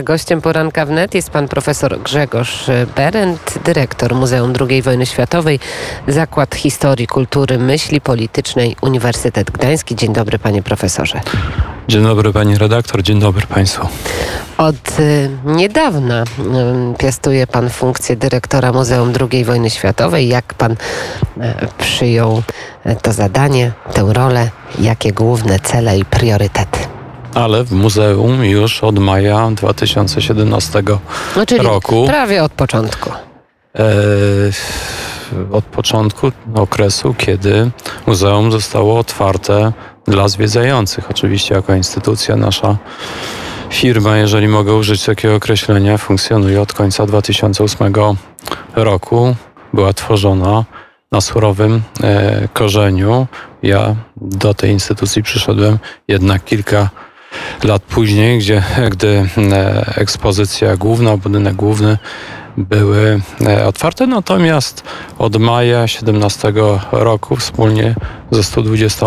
A 0.00 0.02
gościem 0.02 0.40
poranka 0.40 0.86
wnet 0.86 1.14
jest 1.14 1.30
pan 1.30 1.48
profesor 1.48 1.98
Grzegorz 2.02 2.70
Berend, 2.96 3.58
dyrektor 3.64 4.14
Muzeum 4.14 4.52
II 4.70 4.82
Wojny 4.82 5.06
Światowej, 5.06 5.60
Zakład 6.08 6.54
Historii, 6.54 7.06
Kultury, 7.06 7.58
Myśli 7.58 8.00
Politycznej 8.00 8.76
Uniwersytet 8.82 9.50
Gdański. 9.50 9.96
Dzień 9.96 10.12
dobry 10.12 10.38
panie 10.38 10.62
profesorze. 10.62 11.20
Dzień 11.88 12.02
dobry 12.02 12.32
pani 12.32 12.58
redaktor, 12.58 13.02
dzień 13.02 13.20
dobry 13.20 13.46
państwu. 13.46 13.88
Od 14.58 15.00
y, 15.00 15.30
niedawna 15.44 16.22
y, 16.22 16.98
piastuje 16.98 17.46
pan 17.46 17.70
funkcję 17.70 18.16
dyrektora 18.16 18.72
Muzeum 18.72 19.12
II 19.32 19.44
Wojny 19.44 19.70
Światowej. 19.70 20.28
Jak 20.28 20.54
pan 20.54 20.72
y, 20.72 20.76
przyjął 21.78 22.42
to 23.02 23.12
zadanie, 23.12 23.72
tę 23.94 24.06
rolę? 24.12 24.50
Jakie 24.78 25.12
główne 25.12 25.58
cele 25.58 25.98
i 25.98 26.04
priorytety? 26.04 26.99
Ale 27.34 27.64
w 27.64 27.72
muzeum 27.72 28.44
już 28.44 28.84
od 28.84 28.98
maja 28.98 29.50
2017 29.50 30.82
No, 31.36 31.46
czyli 31.46 31.62
roku. 31.62 32.06
prawie 32.06 32.42
od 32.44 32.52
początku. 32.52 33.10
E, 33.78 33.84
od 35.52 35.64
początku 35.64 36.32
okresu, 36.54 37.14
kiedy 37.18 37.70
muzeum 38.06 38.52
zostało 38.52 38.98
otwarte 38.98 39.72
dla 40.04 40.28
zwiedzających. 40.28 41.10
Oczywiście 41.10 41.54
jako 41.54 41.74
instytucja 41.74 42.36
nasza 42.36 42.76
firma, 43.70 44.16
jeżeli 44.16 44.48
mogę 44.48 44.74
użyć 44.74 45.04
takiego 45.04 45.34
określenia, 45.34 45.98
funkcjonuje 45.98 46.60
od 46.60 46.72
końca 46.72 47.06
2008 47.06 47.94
roku. 48.76 49.36
Była 49.74 49.92
tworzona 49.92 50.64
na 51.12 51.20
surowym 51.20 51.82
e, 52.02 52.48
korzeniu. 52.52 53.26
Ja 53.62 53.94
do 54.16 54.54
tej 54.54 54.70
instytucji 54.70 55.22
przyszedłem 55.22 55.78
jednak 56.08 56.44
kilka 56.44 56.90
lat 57.64 57.82
później, 57.82 58.38
gdzie, 58.38 58.62
gdy 58.90 59.28
e, 59.52 59.94
ekspozycja 59.96 60.76
główna, 60.76 61.16
budynek 61.16 61.54
główny 61.54 61.98
były 62.56 63.20
e, 63.46 63.66
otwarte, 63.66 64.06
natomiast 64.06 64.82
od 65.18 65.36
maja 65.36 65.88
17 65.88 66.52
roku 66.92 67.36
wspólnie 67.36 67.94
ze 68.30 68.42
120 68.42 69.06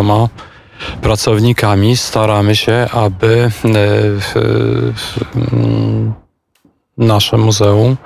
pracownikami 1.01 1.97
staramy 1.97 2.55
się, 2.55 2.87
aby 2.91 3.51
e, 3.65 3.69
nasze 6.97 7.37
muzeum 7.37 7.97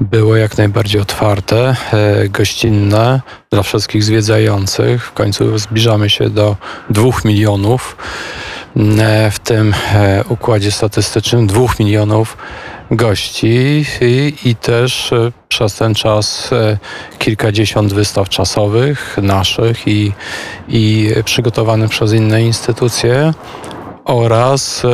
było 0.00 0.36
jak 0.36 0.58
najbardziej 0.58 1.00
otwarte, 1.00 1.76
gościnne 2.28 3.20
dla 3.50 3.62
wszystkich 3.62 4.04
zwiedzających. 4.04 5.06
W 5.06 5.12
końcu 5.12 5.58
zbliżamy 5.58 6.10
się 6.10 6.30
do 6.30 6.56
dwóch 6.90 7.24
milionów 7.24 7.96
w 9.30 9.38
tym 9.44 9.74
układzie 10.28 10.70
statystycznym, 10.70 11.46
dwóch 11.46 11.78
milionów 11.78 12.36
gości 12.96 13.84
i, 14.00 14.34
i 14.44 14.56
też 14.56 15.12
e, 15.12 15.32
przez 15.48 15.74
ten 15.74 15.94
czas 15.94 16.52
e, 16.52 16.78
kilkadziesiąt 17.18 17.92
wystaw 17.92 18.28
czasowych 18.28 19.18
naszych 19.22 19.88
i, 19.88 20.12
i 20.68 21.10
przygotowanych 21.24 21.90
przez 21.90 22.12
inne 22.12 22.42
instytucje 22.42 23.32
oraz 24.04 24.84
e, 24.84 24.88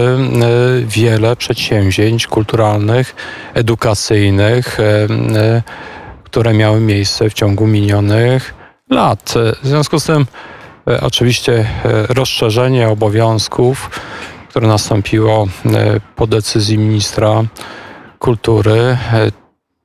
wiele 0.83 1.37
przedsięwzięć 1.37 2.27
kulturalnych, 2.27 3.15
edukacyjnych, 3.55 4.79
które 6.25 6.55
miały 6.55 6.81
miejsce 6.81 7.31
w 7.31 7.34
ciągu 7.34 7.67
minionych 7.67 8.55
lat. 8.91 9.34
W 9.62 9.67
związku 9.67 10.01
z 10.01 10.05
tym 10.05 10.27
oczywiście 11.00 11.67
rozszerzenie 12.08 12.89
obowiązków, 12.89 13.91
które 14.48 14.69
nastąpiło 14.69 15.47
po 16.17 16.27
decyzji 16.27 16.78
ministra 16.78 17.42
kultury 18.19 18.98
e, 19.12 19.31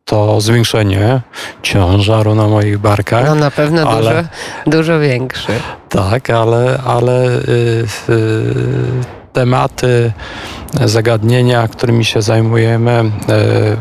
to 0.06 0.42
zwiększenie 0.42 1.22
ciężaru 1.62 2.36
na 2.36 2.48
moich 2.48 2.78
barkach. 2.78 3.26
No 3.26 3.36
na 3.36 3.52
pewno 3.52 3.90
ale, 3.90 4.12
dużo, 4.12 4.30
dużo 4.78 5.00
większy. 5.00 5.52
Tak, 5.90 6.30
ale, 6.30 6.80
ale 6.86 7.28
y, 7.28 7.86
y, 8.10 8.54
tematy, 9.34 10.12
zagadnienia, 10.86 11.68
którymi 11.68 12.06
się 12.06 12.22
zajmujemy 12.22 13.12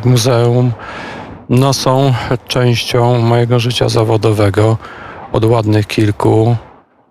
w 0.03 0.07
muzeum, 0.07 0.73
no 1.49 1.73
są 1.73 2.15
częścią 2.49 3.19
mojego 3.19 3.59
życia 3.59 3.89
zawodowego 3.89 4.79
od 5.33 5.45
ładnych 5.45 5.87
kilku 5.87 6.57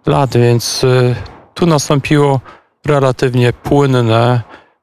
lat, 0.06 0.38
więc 0.38 0.84
y, 0.84 1.16
tu 1.54 1.66
nastąpiło 1.66 2.40
relatywnie 2.86 3.54
płynne 3.54 4.42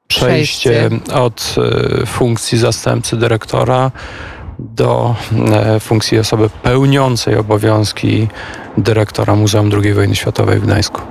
przejście, 0.09 0.89
od 1.13 1.55
e, 2.01 2.05
funkcji 2.05 2.57
zastępcy 2.57 3.17
dyrektora 3.17 3.91
do 4.59 5.15
e, 5.53 5.79
funkcji 5.79 6.19
osoby 6.19 6.49
pełniącej 6.63 7.35
obowiązki 7.35 8.27
dyrektora 8.77 9.35
Muzeum 9.35 9.71
II 9.83 9.93
Wojny 9.93 10.15
Światowej 10.15 10.59
w 10.59 10.65
Gdańsku. 10.65 11.01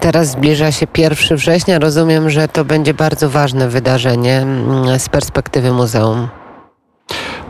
Teraz 0.00 0.30
zbliża 0.30 0.72
się 0.72 0.86
1 0.98 1.38
września. 1.38 1.78
Rozumiem, 1.78 2.30
że 2.30 2.48
to 2.48 2.64
będzie 2.64 2.94
bardzo 2.94 3.30
ważne 3.30 3.68
wydarzenie 3.68 4.36
mm, 4.38 4.98
z 4.98 5.08
perspektywy 5.08 5.72
muzeum. 5.72 6.28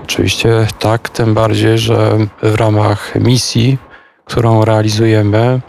Oczywiście 0.03 0.67
tak, 0.79 1.09
tym 1.09 1.35
bardziej, 1.35 1.79
że 1.79 2.19
w 2.43 2.55
ramach 2.55 3.15
misji, 3.15 3.79
którą 4.25 4.65
realizujemy, 4.65 5.61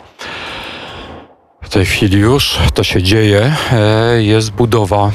tej 1.73 1.85
chwili 1.85 2.17
już 2.17 2.59
to 2.73 2.83
się 2.83 3.03
dzieje. 3.03 3.55
E, 3.71 4.23
jest 4.23 4.51
budowa 4.51 5.11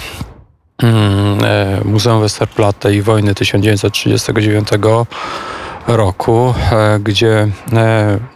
mm, 0.82 1.44
e, 1.44 1.80
Muzeum 1.84 2.20
Westerplatte 2.20 2.94
i 2.94 3.02
wojny 3.02 3.34
1939 3.34 4.68
roku, 5.86 6.54
e, 6.72 6.98
gdzie 6.98 7.48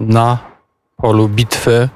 na 0.00 0.38
polu 0.96 1.28
bitwy 1.28 1.88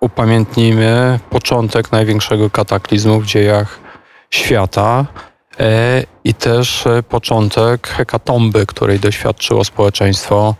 upamiętnimy 0.00 1.18
początek 1.30 1.92
największego 1.92 2.50
kataklizmu 2.50 3.20
w 3.20 3.26
dziejach 3.26 3.78
świata 4.30 5.06
i 6.24 6.34
też 6.34 6.84
początek 7.08 7.88
hekatomby, 7.88 8.66
której 8.66 9.00
doświadczyło 9.00 9.64
społeczeństwo 9.64 10.54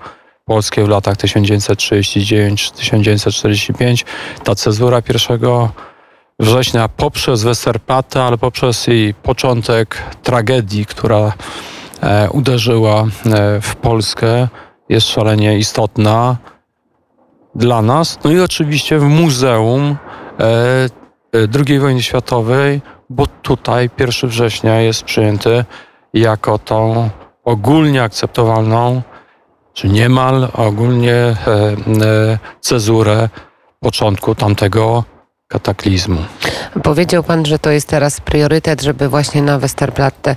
polskie 0.50 0.84
w 0.84 0.88
latach 0.88 1.16
1939-1945. 1.16 4.04
Ta 4.44 4.54
cezura 4.54 5.02
1 5.08 5.40
września 6.40 6.88
poprzez 6.88 7.44
Westerplatte, 7.44 8.24
ale 8.24 8.38
poprzez 8.38 8.86
jej 8.86 9.14
początek 9.14 10.02
tragedii, 10.22 10.86
która 10.86 11.32
e, 12.02 12.30
uderzyła 12.30 13.02
e, 13.02 13.06
w 13.60 13.76
Polskę, 13.76 14.48
jest 14.88 15.08
szalenie 15.08 15.58
istotna 15.58 16.36
dla 17.54 17.82
nas. 17.82 18.18
No 18.24 18.32
i 18.32 18.40
oczywiście 18.40 18.98
w 18.98 19.04
Muzeum 19.04 19.96
e, 20.40 20.88
II 21.68 21.78
wojny 21.78 22.02
światowej, 22.02 22.80
bo 23.10 23.26
tutaj 23.26 23.90
1 23.98 24.30
września 24.30 24.80
jest 24.80 25.02
przyjęty 25.02 25.64
jako 26.14 26.58
tą 26.58 27.10
ogólnie 27.44 28.02
akceptowalną 28.02 29.02
czy 29.80 29.88
niemal 29.88 30.48
ogólnie 30.52 31.14
e, 31.14 31.36
e, 31.46 32.38
cezurę 32.60 33.28
początku 33.80 34.34
tamtego 34.34 35.04
kataklizmu. 35.48 36.20
Powiedział 36.82 37.22
Pan, 37.22 37.46
że 37.46 37.58
to 37.58 37.70
jest 37.70 37.88
teraz 37.88 38.20
priorytet, 38.20 38.82
żeby 38.82 39.08
właśnie 39.08 39.42
na 39.42 39.58
Westerplatte 39.58 40.36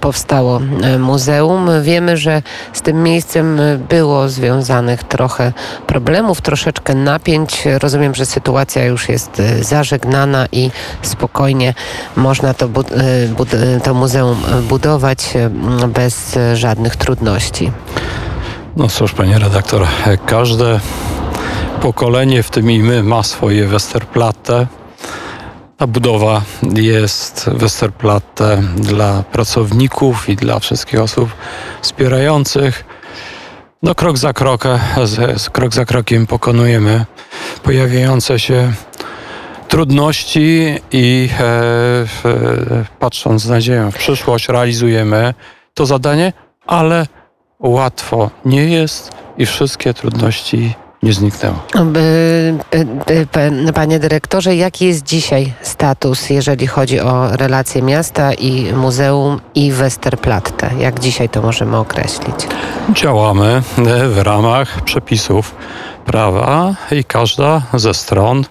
powstało 0.00 0.60
e, 0.82 0.98
muzeum. 0.98 1.68
Wiemy, 1.82 2.16
że 2.16 2.42
z 2.72 2.82
tym 2.82 3.02
miejscem 3.02 3.60
było 3.88 4.28
związanych 4.28 5.04
trochę 5.04 5.52
problemów, 5.86 6.40
troszeczkę 6.40 6.94
napięć. 6.94 7.64
Rozumiem, 7.78 8.14
że 8.14 8.26
sytuacja 8.26 8.84
już 8.84 9.08
jest 9.08 9.42
zażegnana 9.60 10.46
i 10.52 10.70
spokojnie 11.02 11.74
można 12.16 12.54
to, 12.54 12.68
to 13.84 13.94
muzeum 13.94 14.42
budować 14.68 15.34
bez 15.88 16.38
żadnych 16.54 16.96
trudności. 16.96 17.72
No 18.76 18.88
cóż, 18.88 19.12
panie 19.12 19.38
redaktor, 19.38 19.86
każde 20.26 20.80
pokolenie, 21.80 22.42
w 22.42 22.50
tym 22.50 22.70
i 22.70 22.78
my, 22.78 23.02
ma 23.02 23.22
swoje 23.22 23.66
Westerplatte. 23.66 24.66
Ta 25.76 25.86
budowa 25.86 26.42
jest 26.74 27.50
Westerplatte 27.52 28.62
dla 28.76 29.22
pracowników 29.32 30.28
i 30.28 30.36
dla 30.36 30.58
wszystkich 30.58 31.00
osób 31.00 31.30
wspierających. 31.82 32.84
No 33.82 33.94
krok 33.94 34.18
za 34.18 34.32
krokiem, 34.32 34.78
krok 35.52 35.74
za 35.74 35.84
krokiem 35.84 36.26
pokonujemy 36.26 37.06
pojawiające 37.62 38.38
się 38.38 38.72
trudności 39.68 40.78
i 40.92 41.28
e, 41.40 41.44
e, 41.44 42.84
patrząc 42.98 43.42
z 43.42 43.48
nadzieją 43.48 43.90
w 43.90 43.96
przyszłość 43.96 44.48
realizujemy 44.48 45.34
to 45.74 45.86
zadanie, 45.86 46.32
ale 46.66 47.06
łatwo 47.64 48.30
nie 48.44 48.64
jest 48.64 49.12
i 49.38 49.46
wszystkie 49.46 49.94
trudności 49.94 50.74
nie 51.02 51.12
zniknęło. 51.12 51.56
Panie 53.74 53.98
dyrektorze, 53.98 54.56
jaki 54.56 54.86
jest 54.86 55.04
dzisiaj 55.04 55.52
status, 55.62 56.30
jeżeli 56.30 56.66
chodzi 56.66 57.00
o 57.00 57.36
relacje 57.36 57.82
miasta 57.82 58.34
i 58.34 58.72
muzeum 58.72 59.40
i 59.54 59.72
Westerplatte? 59.72 60.70
Jak 60.78 61.00
dzisiaj 61.00 61.28
to 61.28 61.42
możemy 61.42 61.76
określić? 61.76 62.36
Działamy 62.92 63.62
w 64.08 64.18
ramach 64.18 64.82
przepisów 64.82 65.54
prawa 66.04 66.74
i 66.90 67.04
każda 67.04 67.62
ze 67.74 67.94
stron, 67.94 68.44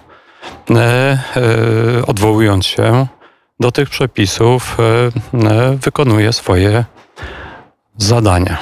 e, 0.70 0.74
e, 0.76 2.06
odwołując 2.06 2.66
się 2.66 3.06
do 3.60 3.72
tych 3.72 3.90
przepisów, 3.90 4.76
e, 5.32 5.76
wykonuje 5.76 6.32
swoje 6.32 6.84
zadania. 7.98 8.58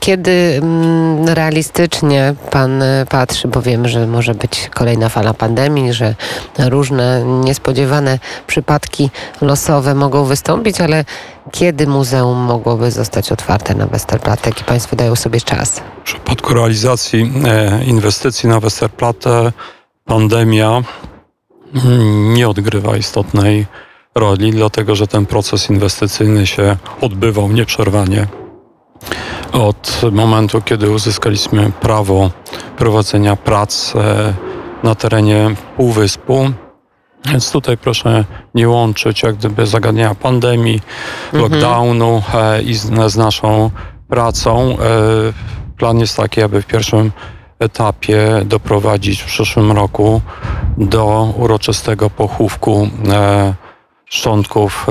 Kiedy 0.00 0.60
mm, 0.62 1.28
realistycznie 1.28 2.34
Pan 2.50 2.82
patrzy, 3.08 3.48
bo 3.48 3.62
wiemy, 3.62 3.88
że 3.88 4.06
może 4.06 4.34
być 4.34 4.70
kolejna 4.74 5.08
fala 5.08 5.34
pandemii, 5.34 5.92
że 5.92 6.14
różne 6.58 7.24
niespodziewane 7.24 8.18
przypadki 8.46 9.10
losowe 9.40 9.94
mogą 9.94 10.24
wystąpić, 10.24 10.80
ale 10.80 11.04
kiedy 11.50 11.86
muzeum 11.86 12.38
mogłoby 12.38 12.90
zostać 12.90 13.32
otwarte 13.32 13.74
na 13.74 13.86
Westerplatte? 13.86 14.50
Jaki 14.50 14.64
Państwo 14.64 14.96
dają 14.96 15.16
sobie 15.16 15.40
czas? 15.40 15.82
W 16.00 16.02
przypadku 16.04 16.54
realizacji 16.54 17.32
e, 17.46 17.84
inwestycji 17.84 18.48
na 18.48 18.60
Westerplatte 18.60 19.52
pandemia 20.04 20.82
mm, 21.74 22.34
nie 22.34 22.48
odgrywa 22.48 22.96
istotnej 22.96 23.66
roli, 24.14 24.50
dlatego 24.50 24.94
że 24.94 25.06
ten 25.06 25.26
proces 25.26 25.70
inwestycyjny 25.70 26.46
się 26.46 26.76
odbywał 27.00 27.48
nieprzerwanie 27.48 28.26
od 29.52 30.00
momentu, 30.12 30.62
kiedy 30.62 30.90
uzyskaliśmy 30.90 31.72
prawo 31.80 32.30
prowadzenia 32.76 33.36
prac 33.36 33.92
e, 33.96 34.34
na 34.82 34.94
terenie 34.94 35.54
Półwyspu. 35.76 36.50
Więc 37.24 37.50
tutaj 37.50 37.76
proszę 37.76 38.24
nie 38.54 38.68
łączyć 38.68 39.22
jak 39.22 39.34
gdyby 39.36 39.66
zagadnienia 39.66 40.14
pandemii, 40.14 40.80
mhm. 41.24 41.42
lockdownu 41.42 42.22
e, 42.34 42.62
i 42.62 42.74
z, 42.74 43.12
z 43.12 43.16
naszą 43.16 43.70
pracą. 44.08 44.70
E, 44.70 44.76
plan 45.76 45.98
jest 45.98 46.16
taki, 46.16 46.42
aby 46.42 46.62
w 46.62 46.66
pierwszym 46.66 47.12
etapie 47.58 48.42
doprowadzić 48.44 49.22
w 49.22 49.26
przyszłym 49.26 49.72
roku 49.72 50.20
do 50.78 51.32
uroczystego 51.36 52.10
pochówku 52.10 52.88
szczątków 54.04 54.86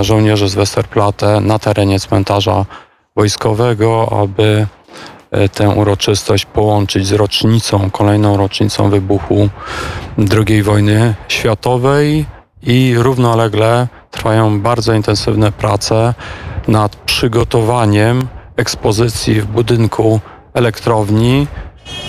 żołnierzy 0.00 0.48
z 0.48 0.54
Westerplatte 0.54 1.40
na 1.40 1.58
terenie 1.58 2.00
cmentarza 2.00 2.66
wojskowego, 3.20 4.18
aby 4.22 4.66
e, 5.30 5.48
tę 5.48 5.68
uroczystość 5.68 6.44
połączyć 6.44 7.06
z 7.06 7.12
rocznicą, 7.12 7.90
kolejną 7.90 8.36
rocznicą 8.36 8.90
wybuchu 8.90 9.48
II 10.46 10.62
wojny 10.62 11.14
światowej. 11.28 12.26
I 12.62 12.94
równolegle 12.98 13.88
trwają 14.10 14.60
bardzo 14.60 14.92
intensywne 14.92 15.52
prace 15.52 16.14
nad 16.68 16.96
przygotowaniem 16.96 18.28
ekspozycji 18.56 19.40
w 19.40 19.46
budynku 19.46 20.20
elektrowni, 20.54 21.46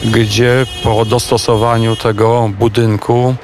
gdzie 0.06 0.66
po 0.84 1.06
dostosowaniu 1.06 1.96
tego 1.96 2.50
budynku 2.60 3.36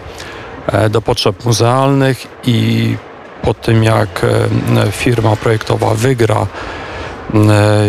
e, 0.68 0.90
do 0.90 1.02
potrzeb 1.02 1.46
muzealnych 1.46 2.28
i 2.46 2.96
po 3.42 3.54
tym 3.54 3.84
jak 3.84 4.24
e, 4.24 4.92
firma 4.92 5.36
projektowa 5.36 5.94
wygra 5.94 6.48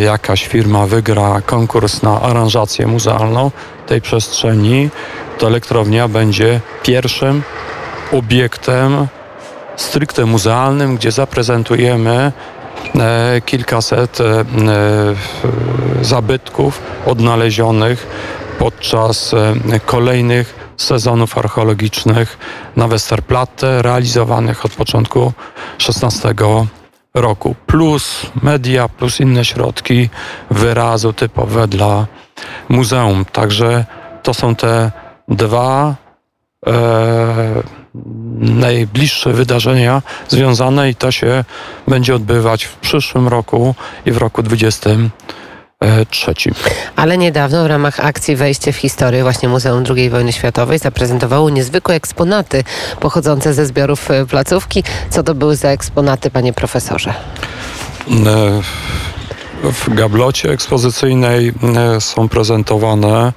jakaś 0.00 0.46
firma 0.46 0.86
wygra 0.86 1.40
konkurs 1.40 2.02
na 2.02 2.20
aranżację 2.20 2.86
muzealną 2.86 3.50
tej 3.86 4.00
przestrzeni, 4.00 4.90
to 5.38 5.46
elektrownia 5.46 6.08
będzie 6.08 6.60
pierwszym 6.82 7.42
obiektem 8.12 9.06
stricte 9.76 10.26
muzealnym, 10.26 10.96
gdzie 10.96 11.10
zaprezentujemy 11.10 12.32
e, 12.94 13.40
kilkaset 13.46 14.20
e, 14.20 14.44
zabytków 16.02 16.82
odnalezionych 17.06 18.06
podczas 18.58 19.34
kolejnych 19.86 20.54
sezonów 20.76 21.38
archeologicznych 21.38 22.38
na 22.76 22.88
Westerplatte, 22.88 23.82
realizowanych 23.82 24.64
od 24.64 24.72
początku 24.72 25.32
XVI 25.88 26.34
roku, 27.20 27.54
plus 27.66 28.26
media, 28.42 28.88
plus 28.88 29.20
inne 29.20 29.44
środki 29.44 30.08
wyrazu 30.50 31.12
typowe 31.12 31.68
dla 31.68 32.06
muzeum. 32.68 33.24
Także 33.24 33.84
to 34.22 34.34
są 34.34 34.54
te 34.54 34.92
dwa 35.28 35.94
e, 36.66 37.62
najbliższe 38.38 39.32
wydarzenia 39.32 40.02
związane 40.28 40.90
i 40.90 40.94
to 40.94 41.10
się 41.10 41.44
będzie 41.88 42.14
odbywać 42.14 42.64
w 42.64 42.76
przyszłym 42.76 43.28
roku 43.28 43.74
i 44.06 44.12
w 44.12 44.16
roku 44.16 44.42
20 44.42 44.90
trzecim. 46.10 46.54
Ale 46.96 47.18
niedawno 47.18 47.64
w 47.64 47.66
ramach 47.66 48.00
akcji 48.00 48.36
Wejście 48.36 48.72
w 48.72 48.76
historię 48.76 49.22
właśnie 49.22 49.48
Muzeum 49.48 49.84
II 49.96 50.10
Wojny 50.10 50.32
Światowej 50.32 50.78
zaprezentowało 50.78 51.50
niezwykłe 51.50 51.94
eksponaty 51.94 52.64
pochodzące 53.00 53.54
ze 53.54 53.66
zbiorów 53.66 54.10
e, 54.10 54.26
placówki. 54.26 54.84
Co 55.10 55.22
to 55.22 55.34
były 55.34 55.56
za 55.56 55.68
eksponaty, 55.68 56.30
panie 56.30 56.52
profesorze? 56.52 57.14
E, 58.10 58.62
w 59.72 59.94
gablocie 59.94 60.50
ekspozycyjnej 60.50 61.48
e, 61.48 62.00
są 62.00 62.28
prezentowane 62.28 63.32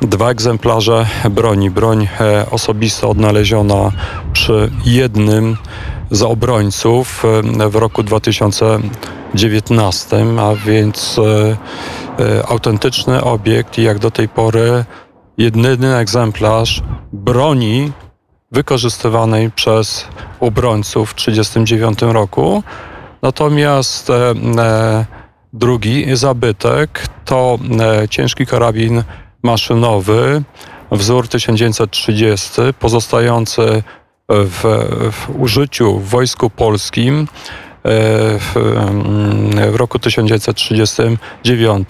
dwa 0.00 0.30
egzemplarze 0.30 1.06
broni. 1.30 1.70
Broń 1.70 2.08
osobista 2.50 3.06
odnaleziona 3.06 3.90
przy 4.32 4.70
jednym 4.84 5.56
z 6.10 6.22
obrońców 6.22 7.24
w 7.70 7.74
roku 7.74 8.02
2019, 8.02 10.24
a 10.40 10.54
więc 10.54 11.18
e, 11.18 11.56
e, 12.24 12.46
autentyczny 12.46 13.24
obiekt 13.24 13.78
i 13.78 13.82
jak 13.82 13.98
do 13.98 14.10
tej 14.10 14.28
pory 14.28 14.84
jedyny 15.38 15.96
egzemplarz 15.96 16.82
broni 17.12 17.92
wykorzystywanej 18.52 19.50
przez 19.50 20.06
obrońców 20.40 21.10
w 21.10 21.14
1939 21.14 22.14
roku. 22.14 22.62
Natomiast 23.22 24.10
e, 24.10 24.34
drugi 25.52 26.16
zabytek 26.16 27.06
to 27.24 27.58
ciężki 28.10 28.46
karabin 28.46 29.02
maszynowy, 29.42 30.42
wzór 30.92 31.28
1930, 31.28 32.50
pozostający 32.78 33.82
w, 34.30 34.64
w 35.12 35.40
użyciu 35.40 35.98
w 35.98 36.08
Wojsku 36.08 36.50
Polskim 36.50 37.20
e, 37.20 37.26
w, 38.38 38.54
w 39.72 39.74
roku 39.74 39.98
1939 39.98 41.88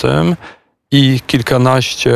i 0.91 1.21
kilkanaście 1.27 2.15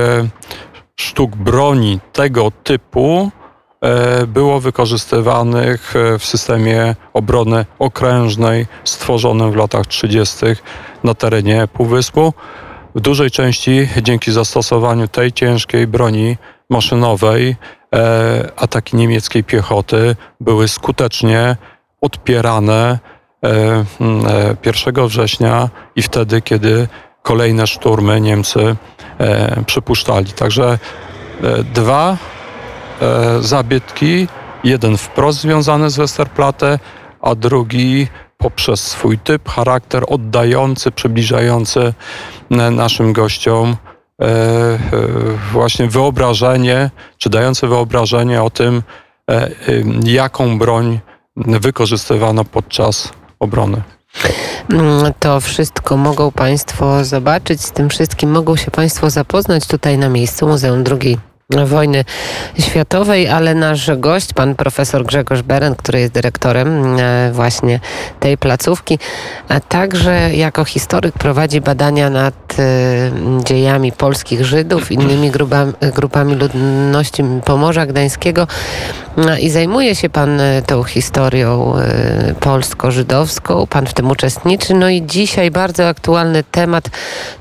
sztuk 0.97 1.37
broni 1.37 2.01
tego 2.13 2.51
typu 2.51 3.31
e, 3.81 4.27
było 4.27 4.61
wykorzystywanych 4.61 5.95
w 6.19 6.25
systemie 6.25 6.97
obrony 7.13 7.67
okrężnej 7.79 8.67
stworzonym 8.85 9.53
w 9.53 9.57
latach 9.57 9.87
30. 9.87 10.37
na 11.05 11.15
terenie 11.15 11.69
Półwyspu. 11.73 12.33
W 12.95 13.01
dużej 13.01 13.31
części 13.31 13.89
dzięki 14.03 14.33
zastosowaniu 14.33 15.09
tej 15.09 15.33
ciężkiej 15.33 15.87
broni 15.87 16.37
maszynowej 16.71 17.57
E, 17.84 17.84
ataki 18.57 18.97
niemieckiej 18.97 19.45
piechoty 19.45 20.17
były 20.41 20.69
skutecznie 20.69 21.57
odpierane 22.01 22.99
1 24.65 24.97
e, 24.97 25.03
e, 25.03 25.09
września 25.09 25.69
i 25.97 26.03
wtedy, 26.03 26.43
kiedy 26.43 26.89
kolejne 27.23 27.67
szturmy 27.67 28.21
Niemcy 28.21 28.77
przypuszczali. 29.67 30.33
Także 30.33 30.79
dwa 31.75 32.17
zabytki, 33.41 34.29
jeden 34.65 34.97
wprost 34.97 35.41
związany 35.41 35.91
z 35.91 35.97
Westerplatte, 35.97 36.79
a 37.21 37.35
drugi 37.35 38.09
poprzez 38.39 38.81
swój 38.81 39.19
typ, 39.19 39.49
charakter 39.49 40.05
oddający, 40.09 40.91
przybliżający 40.91 41.95
naszym 42.51 43.13
gościom 43.13 43.77
E, 43.77 43.87
e, 43.87 43.94
właśnie 45.53 45.87
wyobrażenie, 45.87 46.91
czy 47.19 47.31
dające 47.31 47.69
wyobrażenie 47.69 48.43
o 48.43 48.51
tym, 48.51 48.83
e, 49.31 49.51
jaką 50.05 50.59
broń 50.59 51.01
wykorzystywano 51.37 52.45
podczas 52.45 53.13
obrony. 53.41 53.83
Mm, 54.71 55.13
to 55.19 55.41
wszystko 55.41 55.97
mogą 55.97 56.31
Państwo 56.31 57.05
zobaczyć, 57.05 57.61
z 57.63 57.73
tym 57.73 57.89
wszystkim 57.89 58.31
mogą 58.31 58.57
się 58.57 58.71
Państwo 58.71 59.11
zapoznać 59.11 59.67
tutaj 59.67 59.99
na 59.99 60.09
miejscu 60.09 60.47
Muzeum 60.47 60.85
II 61.01 61.19
wojny 61.51 62.05
światowej, 62.59 63.29
ale 63.29 63.55
nasz 63.55 63.91
gość, 63.97 64.33
pan 64.33 64.55
profesor 64.55 65.05
Grzegorz 65.05 65.43
Beren, 65.43 65.75
który 65.75 66.01
jest 66.01 66.13
dyrektorem 66.13 66.97
e, 66.99 67.33
właśnie 67.33 67.81
tej 68.21 68.39
placówki, 68.39 68.99
a 69.49 69.61
także 69.61 70.35
jako 70.35 70.65
historyk 70.65 71.15
prowadzi 71.19 71.61
badania 71.61 72.11
nad 72.11 72.35
e, 72.59 72.65
dziejami 73.45 73.93
polskich 73.93 74.45
Żydów, 74.45 74.93
innymi 74.93 75.31
grupami, 75.31 75.73
grupami 75.95 76.35
ludności 76.35 77.25
Pomorza 77.45 77.87
Gdańskiego. 77.87 78.47
No 79.17 79.37
i 79.37 79.51
zajmuje 79.51 79.95
się 79.95 80.09
pan 80.09 80.41
e, 80.41 80.63
tą 80.63 80.83
historią 80.83 81.75
polsko-żydowską, 82.41 83.67
pan 83.67 83.87
w 83.87 83.95
tym 83.95 84.11
uczestniczy, 84.11 84.75
no 84.75 84.89
i 84.89 85.07
dzisiaj 85.07 85.51
bardzo 85.51 85.89
aktualny 85.89 86.45
temat 86.51 86.91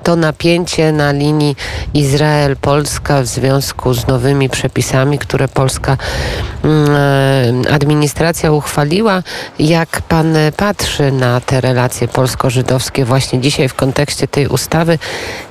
to 0.04 0.16
napięcie 0.16 0.92
na 0.92 1.12
linii 1.12 1.56
Izrael-Polska 1.94 3.22
w 3.22 3.26
związku 3.26 3.93
z 3.94 4.08
nowymi 4.08 4.50
przepisami, 4.50 5.20
które 5.20 5.48
polska 5.48 5.98
mm, 6.64 6.96
e, 7.70 7.74
administracja 7.74 8.52
uchwaliła. 8.52 9.24
Jak 9.60 10.02
pan 10.02 10.36
patrzy 10.58 11.12
na 11.12 11.42
te 11.42 11.62
relacje 11.62 12.08
polsko-żydowskie 12.08 13.06
właśnie 13.06 13.40
dzisiaj 13.40 13.70
w 13.70 13.74
kontekście 13.74 14.28
tej 14.28 14.48
ustawy? 14.48 15.00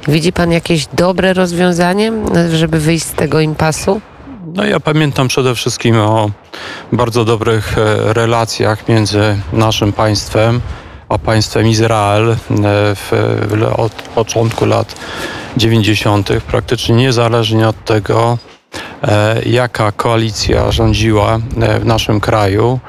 Widzi 0.08 0.32
pan 0.32 0.52
jakieś 0.52 0.86
dobre 0.86 1.32
rozwiązanie, 1.32 2.12
żeby 2.52 2.80
wyjść 2.80 3.06
z 3.06 3.12
tego 3.12 3.40
impasu? 3.40 4.00
No 4.46 4.64
ja 4.64 4.80
pamiętam 4.80 5.28
przede 5.28 5.54
wszystkim 5.54 5.96
o 5.96 6.30
bardzo 6.92 7.24
dobrych 7.24 7.78
e, 7.78 8.12
relacjach 8.12 8.88
między 8.88 9.36
naszym 9.52 9.92
państwem 9.92 10.60
a 11.12 11.18
państwem 11.18 11.66
Izrael 11.66 12.30
e, 12.30 12.36
w, 12.94 13.12
od 13.76 13.92
początku 13.92 14.66
lat 14.66 14.94
90. 15.56 16.28
praktycznie 16.46 16.94
niezależnie 16.94 17.68
od 17.68 17.84
tego, 17.84 18.38
E, 19.02 19.42
jaka 19.46 19.92
koalicja 19.92 20.72
rządziła 20.72 21.38
e, 21.60 21.80
w 21.80 21.86
naszym 21.86 22.20
kraju, 22.20 22.80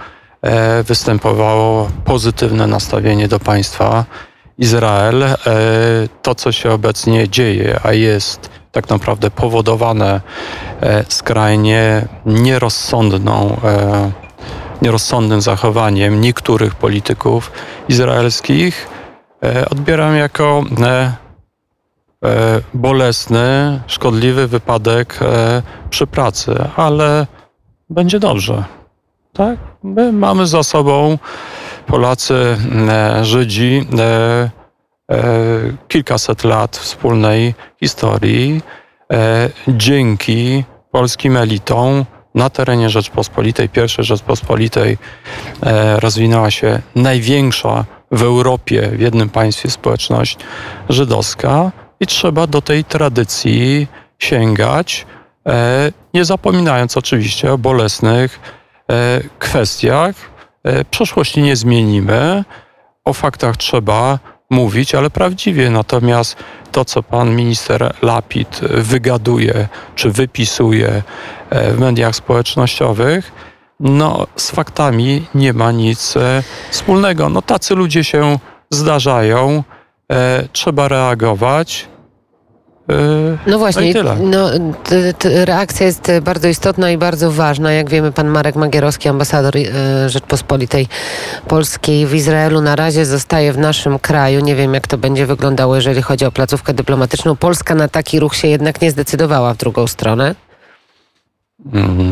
występowało 0.84 1.90
pozytywne 2.06 2.68
nastawienie 2.68 3.28
do 3.28 3.40
państwa 3.40 4.06
Izrael. 4.58 5.24
To, 6.22 6.36
co 6.36 6.52
się 6.52 6.72
obecnie 6.72 7.30
dzieje, 7.30 7.80
a 7.84 7.94
jest 7.94 8.50
tak 8.72 8.90
naprawdę 8.90 9.32
powodowane 9.32 10.22
skrajnie 11.10 12.08
nierozsądną, 12.26 13.60
nierozsądnym 14.84 15.42
zachowaniem 15.42 16.22
niektórych 16.22 16.76
polityków 16.76 17.52
izraelskich, 17.90 18.88
odbieram 19.72 20.16
jako 20.16 20.64
E, 22.24 22.62
bolesny, 22.74 23.82
szkodliwy 23.88 24.48
wypadek 24.48 25.20
e, 25.22 25.62
przy 25.90 26.08
pracy, 26.08 26.56
ale 26.76 27.28
będzie 27.90 28.20
dobrze. 28.20 28.64
Tak? 29.34 29.60
My 29.84 30.12
mamy 30.12 30.48
za 30.48 30.64
sobą, 30.64 31.18
Polacy, 31.88 32.58
e, 32.90 33.26
Żydzi, 33.26 33.88
kilkaset 35.88 36.44
lat 36.44 36.78
wspólnej 36.78 37.54
historii. 37.80 38.62
Dzięki 39.68 40.64
polskim 40.92 41.38
elitom 41.38 42.06
na 42.36 42.50
terenie 42.50 42.90
Rzeczpospolitej, 42.90 43.70
pierwszej 43.70 44.06
Rzeczpospolitej 44.06 44.98
rozwinęła 46.00 46.52
się 46.52 46.82
największa 46.96 47.86
w 48.12 48.22
Europie, 48.22 48.90
w 48.94 49.00
jednym 49.00 49.30
państwie 49.30 49.70
społeczność 49.70 50.38
żydowska 50.90 51.72
i 52.00 52.08
trzeba 52.08 52.48
do 52.48 52.62
tej 52.62 52.84
tradycji 52.84 53.88
sięgać, 54.20 55.06
e, 55.48 55.92
nie 56.14 56.26
zapominając 56.26 56.98
oczywiście 56.98 57.54
o 57.54 57.58
bolesnych 57.58 58.40
e, 58.90 59.22
kwestiach. 59.40 60.16
E, 60.64 60.86
przeszłości 60.86 61.42
nie 61.42 61.56
zmienimy, 61.56 62.44
o 63.06 63.14
faktach 63.14 63.58
trzeba 63.58 64.20
mówić, 64.54 64.96
ale 64.96 65.10
prawdziwie. 65.10 65.70
Natomiast 65.70 66.36
to, 66.72 66.86
co 66.86 67.04
pan 67.04 67.36
minister 67.36 67.94
Lapid 68.02 68.60
wygaduje 68.70 69.68
czy 69.96 70.12
wypisuje 70.12 71.04
w 71.52 71.80
mediach 71.80 72.16
społecznościowych, 72.16 73.32
no 73.80 74.28
z 74.36 74.52
faktami 74.52 75.26
nie 75.36 75.54
ma 75.54 75.72
nic 75.72 76.14
wspólnego. 76.70 77.30
No 77.30 77.42
tacy 77.42 77.76
ludzie 77.76 78.04
się 78.04 78.40
zdarzają, 78.70 79.64
trzeba 80.52 80.88
reagować. 80.88 81.88
Yy, 82.88 83.38
no 83.48 83.60
właśnie, 83.60 83.94
no, 84.04 84.14
no 84.20 84.50
reakcja 85.46 85.86
jest 85.86 86.12
bardzo 86.22 86.48
istotna 86.48 86.92
i 86.92 86.98
bardzo 86.98 87.32
ważna. 87.32 87.72
Jak 87.72 87.90
wiemy, 87.90 88.12
pan 88.12 88.28
Marek 88.28 88.56
Magierowski, 88.56 89.10
ambasador 89.10 89.56
yy, 89.56 89.70
Rzeczpospolitej 90.08 90.88
Polskiej 91.48 92.08
w 92.08 92.16
Izraelu, 92.16 92.62
na 92.62 92.76
razie 92.76 93.06
zostaje 93.06 93.54
w 93.54 93.58
naszym 93.58 94.00
kraju. 94.00 94.40
Nie 94.40 94.56
wiem, 94.56 94.74
jak 94.74 94.88
to 94.88 94.98
będzie 94.98 95.26
wyglądało, 95.26 95.76
jeżeli 95.76 96.02
chodzi 96.02 96.26
o 96.26 96.32
placówkę 96.32 96.74
dyplomatyczną. 96.74 97.36
Polska 97.36 97.76
na 97.76 97.88
taki 97.88 98.20
ruch 98.20 98.36
się 98.36 98.48
jednak 98.48 98.82
nie 98.82 98.92
zdecydowała 98.92 99.54
w 99.54 99.58
drugą 99.58 99.88
stronę. 99.88 100.36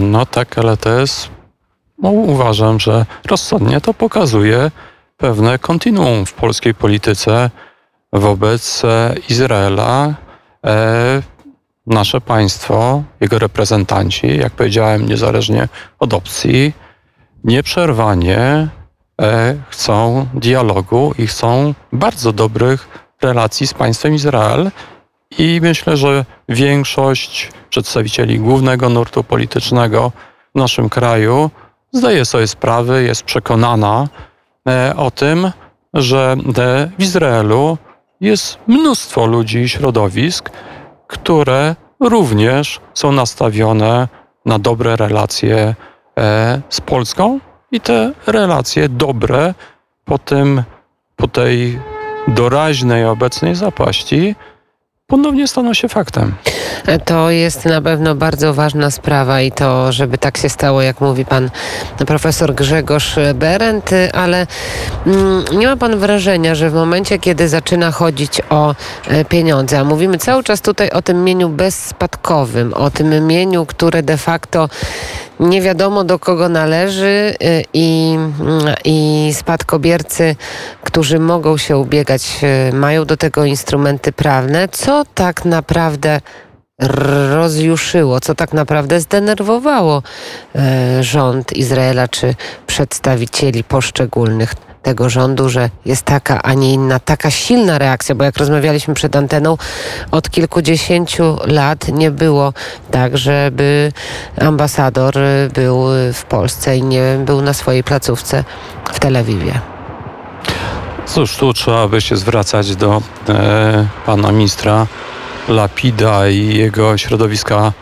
No 0.02 0.26
tak, 0.26 0.58
ale 0.58 0.78
to 0.78 1.00
jest. 1.00 1.30
No, 2.02 2.10
uważam, 2.10 2.80
że 2.80 3.06
rozsądnie 3.28 3.82
to 3.82 3.94
pokazuje 3.94 4.72
pewne 5.18 5.60
kontinuum 5.60 6.26
w 6.26 6.34
polskiej 6.34 6.74
polityce 6.74 7.50
wobec 8.14 8.86
e, 8.86 9.16
Izraela 9.30 10.14
E, 10.31 10.31
nasze 11.88 12.22
państwo, 12.22 13.04
jego 13.20 13.40
reprezentanci, 13.40 14.38
jak 14.38 14.54
powiedziałem, 14.54 15.06
niezależnie 15.06 15.68
od 16.00 16.14
opcji, 16.14 16.74
nieprzerwanie 17.44 18.68
e, 19.22 19.56
chcą 19.70 20.28
dialogu 20.34 21.14
i 21.18 21.28
chcą 21.28 21.74
bardzo 21.94 22.34
dobrych 22.34 22.88
relacji 23.22 23.68
z 23.68 23.74
państwem 23.74 24.16
Izrael. 24.16 24.72
I 25.38 25.60
myślę, 25.64 25.98
że 25.98 26.26
większość 26.50 27.50
przedstawicieli 27.70 28.40
głównego 28.40 28.90
nurtu 28.90 29.24
politycznego 29.24 30.12
w 30.56 30.60
naszym 30.60 30.90
kraju 30.90 31.52
zdaje 31.92 32.26
sobie 32.26 32.48
sprawę, 32.48 33.04
jest 33.04 33.24
przekonana 33.24 34.08
e, 34.68 34.94
o 34.98 35.12
tym, 35.12 35.52
że 35.94 36.36
w 37.00 37.02
Izraelu 37.04 37.78
jest 38.22 38.58
mnóstwo 38.68 39.26
ludzi 39.26 39.60
i 39.60 39.70
środowisk, 39.70 40.50
które 41.08 41.76
również 42.00 42.80
są 42.94 43.12
nastawione 43.12 44.08
na 44.46 44.60
dobre 44.60 44.96
relacje 44.96 45.76
e, 46.18 46.62
z 46.70 46.82
Polską 46.82 47.40
i 47.72 47.82
te 47.82 48.14
relacje 48.28 48.90
dobre 48.90 49.54
po, 50.06 50.18
tym, 50.18 50.64
po 51.16 51.28
tej 51.28 51.80
doraźnej 52.28 53.06
obecnej 53.06 53.56
zapaści 53.56 54.36
ponownie 55.12 55.48
staną 55.48 55.74
się 55.74 55.90
faktem. 55.90 56.34
To 57.06 57.32
jest 57.32 57.66
na 57.66 57.82
pewno 57.82 58.16
bardzo 58.16 58.54
ważna 58.54 58.92
sprawa 58.92 59.42
i 59.42 59.52
to, 59.52 59.92
żeby 59.92 60.18
tak 60.18 60.38
się 60.38 60.50
stało, 60.50 60.82
jak 60.82 61.02
mówi 61.02 61.26
pan 61.26 61.50
profesor 62.08 62.56
Grzegorz 62.56 63.16
Berend, 63.36 63.90
ale 64.14 64.48
mm, 65.08 65.44
nie 65.54 65.68
ma 65.68 65.78
pan 65.78 66.00
wrażenia, 66.00 66.56
że 66.56 66.70
w 66.70 66.74
momencie, 66.74 67.20
kiedy 67.20 67.48
zaczyna 67.48 67.92
chodzić 67.92 68.42
o 68.50 68.76
e, 69.08 69.26
pieniądze, 69.26 69.80
a 69.80 69.84
mówimy 69.84 70.18
cały 70.18 70.44
czas 70.44 70.62
tutaj 70.62 70.90
o 70.90 71.02
tym 71.02 71.24
mieniu 71.24 71.50
bezspadkowym, 71.50 72.74
o 72.74 72.92
tym 72.92 73.28
mieniu, 73.28 73.66
które 73.66 74.04
de 74.04 74.18
facto 74.18 74.70
nie 75.42 75.62
wiadomo 75.62 76.04
do 76.04 76.20
kogo 76.20 76.50
należy 76.50 77.34
y, 77.44 77.64
i, 77.74 78.18
mm, 78.40 78.76
i 78.86 79.30
spadkobiercy, 79.34 80.36
którzy 80.84 81.20
mogą 81.20 81.58
się 81.58 81.78
ubiegać, 81.78 82.40
y, 82.70 82.74
mają 82.74 83.06
do 83.06 83.18
tego 83.18 83.46
instrumenty 83.46 84.12
prawne. 84.12 84.68
Co 84.68 85.04
tak 85.16 85.46
naprawdę 85.46 86.22
rozjuszyło, 87.34 88.20
co 88.20 88.36
tak 88.36 88.54
naprawdę 88.54 89.00
zdenerwowało 89.00 90.04
y, 91.00 91.04
rząd 91.04 91.54
Izraela 91.54 92.08
czy 92.08 92.36
przedstawicieli 92.68 93.64
poszczególnych 93.64 94.56
tego 94.84 95.10
rządu, 95.10 95.50
że 95.50 95.70
jest 95.86 96.04
taka, 96.04 96.42
a 96.42 96.54
nie 96.54 96.74
inna, 96.74 97.00
taka 97.00 97.32
silna 97.32 97.78
reakcja, 97.78 98.16
bo 98.16 98.24
jak 98.24 98.38
rozmawialiśmy 98.38 98.94
przed 98.94 99.16
anteną, 99.16 99.58
od 100.12 100.30
kilkudziesięciu 100.30 101.38
lat 101.46 101.88
nie 101.88 102.12
było 102.12 102.54
tak, 102.92 103.18
żeby 103.18 103.92
ambasador 104.42 105.14
był 105.54 105.86
w 106.14 106.24
Polsce 106.24 106.78
i 106.78 106.84
nie 106.84 107.18
był 107.26 107.42
na 107.42 107.54
swojej 107.54 107.84
placówce 107.84 108.44
w 108.94 109.00
Tel 109.00 109.18
Awiwie. 109.18 109.62
Cóż, 111.06 111.36
tu 111.36 111.54
trzeba 111.54 111.88
by 111.88 112.02
się 112.02 112.18
zwracać 112.18 112.76
do 112.76 113.02
e, 113.30 113.88
pana 114.06 114.32
ministra 114.32 114.88
Lapida 115.48 116.28
i 116.28 116.56
jego 116.56 116.98
środowiska 116.98 117.74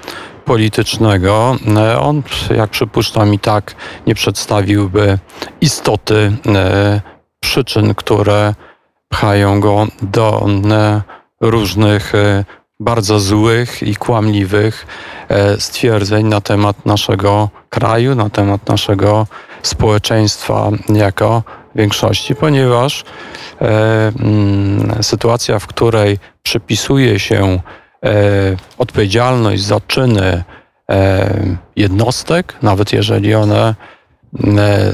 politycznego. 0.49 1.55
E, 1.77 1.99
on, 1.99 2.23
jak 2.55 2.69
przypuszczam, 2.69 3.33
i 3.33 3.39
tak 3.39 3.75
nie 4.07 4.15
przedstawiłby 4.15 5.19
istoty 5.61 6.31
e, 6.47 7.01
przyczyn, 7.39 7.95
które 7.95 8.53
pchają 9.09 9.59
go 9.59 9.87
do 10.01 10.47
e, 10.71 11.01
różnych 11.41 12.13
bardzo 12.79 13.19
złych 13.19 13.83
i 13.83 13.95
kłamliwych 13.95 14.87
stwierdzeń 15.59 16.27
na 16.27 16.41
temat 16.41 16.85
naszego 16.85 17.49
kraju, 17.69 18.15
na 18.15 18.29
temat 18.29 18.69
naszego 18.69 19.27
społeczeństwa 19.63 20.71
jako 20.89 21.43
większości, 21.75 22.35
ponieważ 22.35 23.03
mm, 23.59 25.03
sytuacja, 25.03 25.59
w 25.59 25.67
której 25.67 26.17
przypisuje 26.43 27.19
się 27.19 27.59
odpowiedzialność 28.77 29.63
za 29.63 29.79
czyny 29.87 30.43
e, 30.89 31.57
jednostek, 31.75 32.55
nawet 32.61 32.93
jeżeli 32.93 33.35
one 33.35 33.59
e, 33.67 33.75
e, 34.41 34.93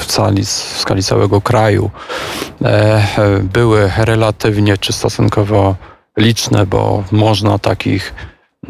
w, 0.00 0.06
cali, 0.06 0.44
w 0.44 0.48
skali 0.78 1.02
całego 1.02 1.40
kraju 1.40 1.90
e, 2.64 3.02
były 3.42 3.90
relatywnie 3.96 4.78
czy 4.78 4.92
stosunkowo 4.92 5.76
liczne, 6.16 6.66
bo 6.66 7.04
można 7.12 7.58
takich 7.58 8.14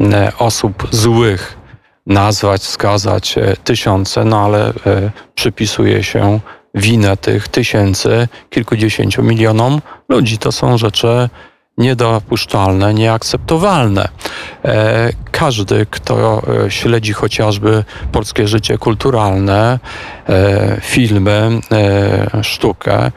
e, 0.01 0.31
osób 0.39 0.87
złych 0.91 1.57
nazwać, 2.07 2.61
wskazać 2.61 3.37
e, 3.37 3.55
tysiące, 3.63 4.25
no 4.25 4.39
ale 4.45 4.69
e, 4.69 4.73
przypisuje 5.35 6.03
się 6.03 6.39
winę 6.75 7.17
tych 7.17 7.47
tysięcy, 7.47 8.27
kilkudziesięciu 8.49 9.23
milionom 9.23 9.81
ludzi. 10.09 10.37
To 10.37 10.51
są 10.51 10.77
rzeczy 10.77 11.29
niedopuszczalne, 11.77 12.93
nieakceptowalne. 12.93 14.09
E, 14.65 15.09
Każdy, 15.31 15.85
kto 15.89 16.41
e, 16.65 16.71
śledzi 16.71 17.13
chociażby 17.13 17.83
polskie 18.11 18.47
życie 18.47 18.77
kulturalne, 18.77 19.79
e, 20.29 20.77
filmy, 20.81 21.59
sztukę, 22.41 23.11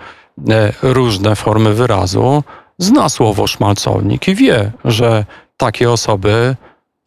różne 0.83 1.37
formy 1.37 1.75
wyrazu, 1.75 2.45
zna 2.79 3.09
słowo 3.09 3.47
szmalcownik 3.47 4.29
i 4.29 4.35
wie, 4.35 4.73
że 4.85 5.25
takie 5.57 5.91
osoby 5.91 6.57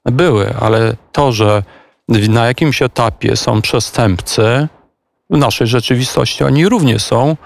były, 0.06 0.54
ale 0.60 0.96
to, 1.12 1.32
że 1.32 1.64
na 2.10 2.48
jakimś 2.48 2.82
etapie 2.82 3.36
są 3.36 3.62
przestępcy, 3.62 4.68
w 5.30 5.38
naszej 5.38 5.68
rzeczywistości 5.68 6.44
oni 6.44 6.70
również 6.70 7.04
są, 7.04 7.38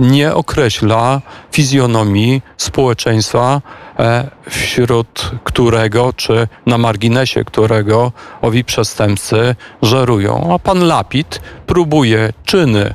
nie 0.00 0.34
określa 0.34 1.20
fizjonomii 1.52 2.42
społeczeństwa, 2.56 3.62
e, 3.98 4.30
wśród 4.48 5.30
którego, 5.44 6.12
czy 6.12 6.48
na 6.66 6.78
marginesie 6.78 7.44
którego 7.44 8.12
owi 8.42 8.64
przestępcy 8.64 9.56
żerują. 9.82 10.54
A 10.54 10.58
pan 10.58 10.86
Lapid 10.86 11.40
próbuje 11.66 12.32
czyny 12.44 12.94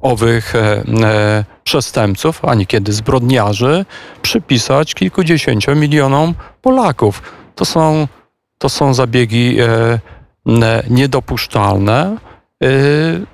owych 0.00 0.54
e, 0.54 0.82
e, 1.02 1.44
przestępców, 1.64 2.44
a 2.44 2.54
niekiedy 2.54 2.92
zbrodniarzy, 2.92 3.84
przypisać 4.22 4.94
kilkudziesięciu 4.94 5.76
milionom 5.76 6.34
Polaków. 6.62 7.22
To 7.54 7.64
są, 7.64 8.08
to 8.58 8.68
są 8.68 8.94
zabiegi 8.94 9.56
ne- 10.46 10.82
niedopuszczalne. 10.90 12.16
E, 12.62 12.66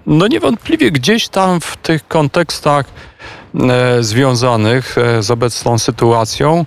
No 0.06 0.26
niewątpliwie 0.26 0.90
gdzieś 0.90 1.28
tam 1.28 1.61
w 1.61 1.76
tych 1.76 2.09
kontekstach 2.09 2.87
e, 3.54 4.02
związanych 4.02 4.99
e, 4.99 5.23
z 5.23 5.30
obecną 5.30 5.78
sytuacją 5.78 6.66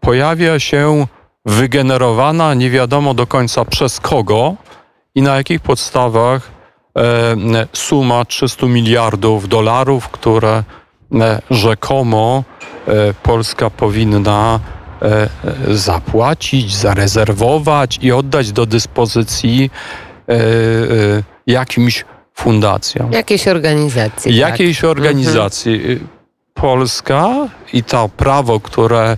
pojawia 0.00 0.58
się 0.60 1.06
wygenerowana 1.46 2.54
nie 2.54 2.70
wiadomo 2.70 3.14
do 3.14 3.26
końca 3.26 3.64
przez 3.64 4.00
kogo 4.00 4.54
i 5.14 5.22
na 5.22 5.36
jakich 5.36 5.60
podstawach 5.60 6.50
e, 6.98 7.36
suma 7.72 8.24
300 8.24 8.66
miliardów 8.66 9.48
dolarów, 9.48 10.08
które 10.08 10.64
rzekomo 11.50 12.44
Polska 13.22 13.70
powinna 13.70 14.60
zapłacić, 15.70 16.76
zarezerwować 16.76 17.98
i 18.02 18.12
oddać 18.12 18.52
do 18.52 18.66
dyspozycji 18.66 19.70
jakimś 21.48 22.04
fundacjom. 22.34 23.12
Jakiejś 23.12 23.48
organizacji. 23.48 24.30
tak. 24.30 24.50
Jakiejś 24.50 24.84
organizacji. 24.84 25.90
Y, 25.90 26.00
Polska 26.54 27.28
i 27.72 27.84
to 27.84 28.08
prawo, 28.08 28.60
które 28.60 29.16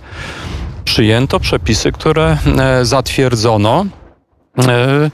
przyjęto, 0.85 1.41
przepisy, 1.41 1.93
które 1.93 2.37
e, 2.59 2.85
zatwierdzono, 2.85 3.87
e, 4.59 4.63
e, 4.63 5.11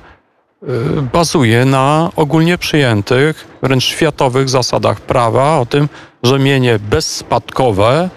bazuje 1.12 1.64
na 1.64 2.10
ogólnie 2.16 2.58
przyjętych, 2.58 3.48
wręcz 3.62 3.84
światowych 3.84 4.48
zasadach 4.48 5.00
prawa 5.00 5.58
o 5.58 5.66
tym, 5.66 5.88
że 6.22 6.38
mienie 6.38 6.78
bezspadkowe 6.78 8.10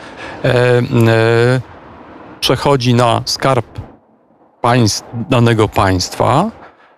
przechodzi 2.39 2.93
na 2.93 3.21
skarb 3.25 3.65
państw, 4.61 5.03
danego 5.29 5.67
państwa 5.67 6.51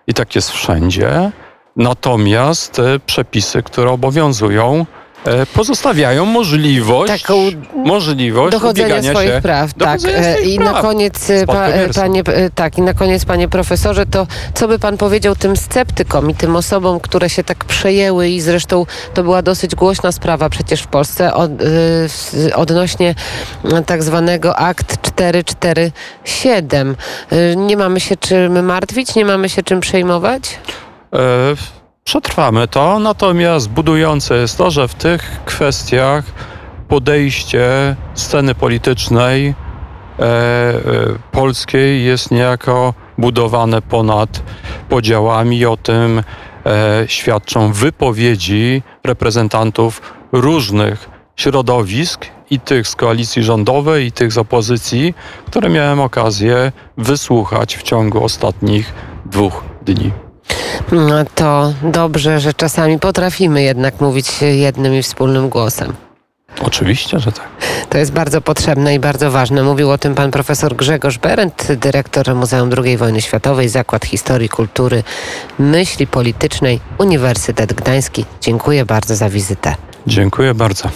i 0.06 0.14
tak 0.14 0.34
jest 0.34 0.50
wszędzie. 0.50 1.32
Natomiast 1.76 2.78
e, 2.78 2.98
przepisy, 3.06 3.62
które 3.62 3.90
obowiązują, 3.90 4.86
e, 5.24 5.46
pozostawiają 5.46 6.24
możliwość, 6.24 7.22
Taką 7.22 7.34
możliwość 7.74 8.52
Dochodzenia 8.52 9.02
swoich 9.02 9.30
się 9.30 9.40
praw, 9.42 9.74
tak. 9.74 9.78
dochodzenia 9.78 10.18
E, 10.18 10.32
swoich 10.34 10.48
I 10.54 10.58
na 10.58 10.70
praw. 10.70 10.82
koniec, 10.82 11.30
e, 11.30 11.46
pa, 11.46 11.68
panie, 11.94 12.22
tak, 12.54 12.78
i 12.78 12.82
na 12.82 12.94
koniec, 12.94 13.24
panie 13.24 13.48
profesorze, 13.48 14.06
to 14.06 14.26
co 14.54 14.68
by 14.68 14.78
pan 14.78 14.96
powiedział 14.96 15.36
tym 15.36 15.56
sceptykom 15.56 16.30
i 16.30 16.34
tym 16.34 16.56
osobom, 16.56 17.00
które 17.00 17.30
się 17.30 17.44
tak 17.44 17.64
przejęły 17.64 18.28
i 18.28 18.40
zresztą 18.40 18.86
to 19.14 19.22
była 19.22 19.42
dosyć 19.42 19.74
głośna 19.74 20.12
sprawa 20.12 20.48
przecież 20.48 20.82
w 20.82 20.86
Polsce 20.86 21.34
od, 21.34 21.50
odnośnie 22.54 23.14
tak 23.86 24.02
zwanego 24.02 24.56
akt 24.56 25.02
447. 25.02 26.96
E, 27.30 27.56
Nie 27.56 27.76
mamy 27.76 28.00
się 28.00 28.16
czym 28.16 28.64
martwić, 28.64 29.14
nie 29.14 29.24
mamy 29.24 29.48
się 29.48 29.62
czym 29.62 29.80
przejmować? 29.80 30.58
E, 31.12 31.18
Przetrwamy 32.04 32.68
to, 32.68 32.98
natomiast 32.98 33.70
budujące 33.70 34.36
jest 34.36 34.58
to, 34.58 34.70
że 34.70 34.88
w 34.88 34.94
tych 34.94 35.40
kwestiach 35.44 36.24
podejście 36.88 37.96
sceny 38.14 38.54
politycznej 38.54 39.48
e, 39.48 39.54
e, 40.22 40.74
polskiej 41.32 42.04
jest 42.04 42.30
niejako 42.30 42.94
budowane 43.18 43.82
ponad 43.82 44.42
podziałami. 44.88 45.66
O 45.66 45.76
tym 45.76 46.22
świadczą 47.06 47.72
wypowiedzi 47.72 48.82
reprezentantów 49.04 50.02
różnych 50.32 51.10
środowisk 51.36 52.26
i 52.50 52.60
tych 52.60 52.88
z 52.88 52.96
koalicji 52.96 53.42
rządowej, 53.42 54.06
i 54.06 54.12
tych 54.12 54.32
z 54.32 54.38
opozycji, 54.38 55.14
które 55.46 55.68
miałem 55.68 56.00
okazję 56.00 56.72
wysłuchać 56.98 57.76
w 57.76 57.82
ciągu 57.82 58.24
ostatnich 58.24 58.92
dwóch 59.26 59.64
dni. 59.82 60.31
No 60.92 61.24
to 61.34 61.72
dobrze, 61.82 62.40
że 62.40 62.54
czasami 62.54 62.98
potrafimy 62.98 63.62
jednak 63.62 64.00
mówić 64.00 64.42
jednym 64.42 64.94
i 64.94 65.02
wspólnym 65.02 65.48
głosem. 65.48 65.92
Oczywiście, 66.60 67.18
że 67.18 67.32
tak. 67.32 67.48
To 67.88 67.98
jest 67.98 68.12
bardzo 68.12 68.40
potrzebne 68.40 68.94
i 68.94 68.98
bardzo 68.98 69.30
ważne. 69.30 69.62
Mówił 69.62 69.90
o 69.90 69.98
tym 69.98 70.14
pan 70.14 70.30
profesor 70.30 70.76
Grzegorz 70.76 71.18
Berendt, 71.18 71.72
dyrektor 71.72 72.34
Muzeum 72.34 72.70
II 72.84 72.96
Wojny 72.96 73.22
Światowej, 73.22 73.68
Zakład 73.68 74.04
Historii, 74.04 74.48
Kultury, 74.48 75.02
Myśli 75.58 76.06
Politycznej, 76.06 76.80
Uniwersytet 76.98 77.72
Gdański. 77.72 78.24
Dziękuję 78.40 78.84
bardzo 78.84 79.16
za 79.16 79.28
wizytę. 79.28 79.74
Dziękuję 80.06 80.54
bardzo. 80.54 80.88